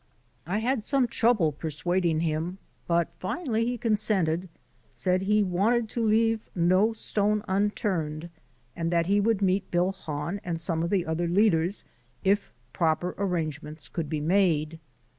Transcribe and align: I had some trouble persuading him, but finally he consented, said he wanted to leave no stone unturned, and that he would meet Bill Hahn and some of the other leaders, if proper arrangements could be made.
I 0.47 0.57
had 0.57 0.81
some 0.81 1.05
trouble 1.05 1.51
persuading 1.51 2.21
him, 2.21 2.57
but 2.87 3.11
finally 3.19 3.67
he 3.67 3.77
consented, 3.77 4.49
said 4.95 5.21
he 5.21 5.43
wanted 5.43 5.89
to 5.89 6.03
leave 6.03 6.49
no 6.55 6.91
stone 6.91 7.43
unturned, 7.47 8.31
and 8.75 8.89
that 8.89 9.05
he 9.05 9.19
would 9.19 9.43
meet 9.43 9.69
Bill 9.69 9.91
Hahn 9.91 10.41
and 10.43 10.59
some 10.59 10.81
of 10.81 10.89
the 10.89 11.05
other 11.05 11.27
leaders, 11.27 11.83
if 12.23 12.51
proper 12.73 13.13
arrangements 13.19 13.89
could 13.89 14.09
be 14.09 14.21
made. 14.21 14.79